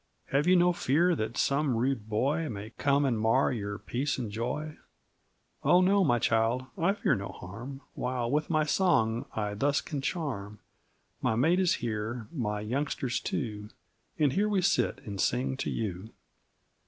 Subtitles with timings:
[0.31, 4.31] Have you no fear that some rude boy May come and mar your peace and
[4.31, 4.79] joy?
[5.63, 10.01] Oh, no, my child, I fear no harm, While with my song I thus can
[10.01, 10.57] charm.
[11.21, 13.69] My mate is here, my youngsters, too,
[14.17, 16.09] And here we sit and sing to you.